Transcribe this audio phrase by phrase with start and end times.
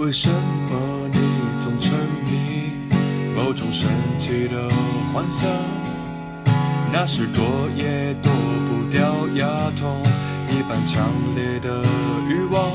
[0.00, 1.18] 为什么你
[1.58, 1.92] 总沉
[2.24, 2.72] 迷
[3.36, 3.86] 某种神
[4.16, 4.66] 奇的
[5.12, 5.46] 幻想？
[6.90, 7.44] 那是躲
[7.76, 8.32] 也躲
[8.66, 9.46] 不掉牙
[9.76, 10.02] 痛
[10.48, 11.84] 一般强烈的
[12.30, 12.72] 欲望。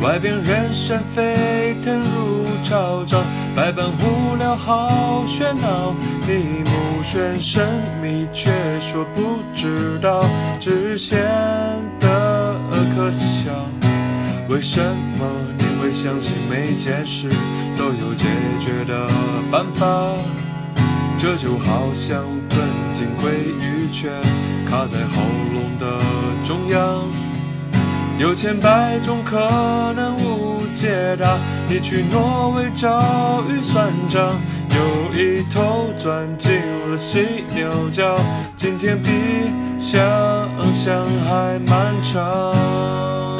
[0.00, 3.24] 外边人声沸腾如潮涨，
[3.56, 5.92] 百般无聊好喧闹，
[6.28, 7.68] 你目眩神
[8.00, 10.24] 迷却说不知道，
[10.60, 11.18] 只显
[11.98, 12.54] 得
[12.94, 13.50] 可笑。
[14.48, 15.26] 为什么
[15.58, 17.30] 你会相信每件事
[17.74, 18.26] 都有解
[18.60, 19.08] 决的
[19.50, 19.86] 办法？
[21.16, 24.12] 这就好像吞进鲑鱼圈，
[24.66, 25.22] 卡在喉
[25.54, 25.98] 咙的
[26.44, 27.08] 中央，
[28.18, 29.40] 有千百种可
[29.96, 31.38] 能无解答。
[31.66, 36.52] 你去挪威找预算账，有一头钻进
[36.90, 38.20] 了犀牛角，
[38.58, 39.08] 今天比
[39.78, 39.98] 想
[40.70, 43.38] 象还漫长。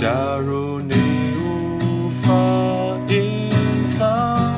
[0.00, 0.94] 假如你
[1.42, 2.32] 无法
[3.08, 3.50] 隐
[3.88, 4.54] 藏，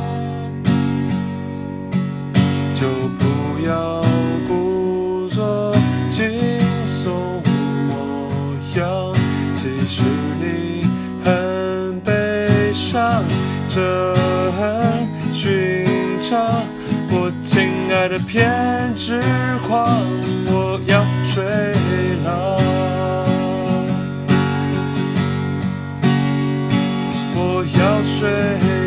[2.74, 2.86] 就
[3.19, 4.05] 不要
[4.47, 5.74] 故作
[6.10, 6.30] 轻
[6.84, 7.42] 松
[7.88, 8.28] 模
[8.77, 9.14] 样。
[9.55, 10.05] 其实
[10.42, 10.86] 你
[11.24, 13.25] 很悲伤，
[13.66, 14.14] 这
[14.58, 15.86] 很寻
[16.20, 16.38] 常。
[17.12, 19.22] 我亲爱的偏执
[19.66, 20.02] 狂，
[20.48, 21.42] 我要睡
[22.25, 22.49] 了，
[27.61, 28.79] 我要睡。